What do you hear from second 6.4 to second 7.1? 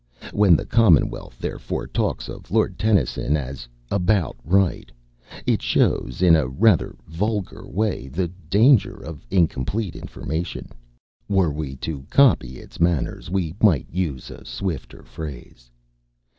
rather